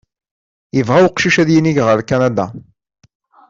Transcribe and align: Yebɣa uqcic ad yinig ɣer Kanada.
Yebɣa 0.75 1.05
uqcic 1.07 1.35
ad 1.41 1.49
yinig 1.51 1.77
ɣer 1.87 1.99
Kanada. 2.09 2.45